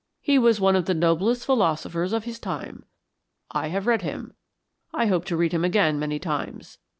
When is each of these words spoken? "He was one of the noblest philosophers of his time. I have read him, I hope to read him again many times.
"He 0.19 0.39
was 0.39 0.59
one 0.59 0.75
of 0.75 0.85
the 0.85 0.95
noblest 0.95 1.45
philosophers 1.45 2.11
of 2.11 2.23
his 2.23 2.39
time. 2.39 2.85
I 3.51 3.67
have 3.67 3.85
read 3.85 4.01
him, 4.01 4.33
I 4.91 5.05
hope 5.05 5.25
to 5.25 5.37
read 5.37 5.51
him 5.51 5.63
again 5.63 5.99
many 5.99 6.17
times. 6.17 6.79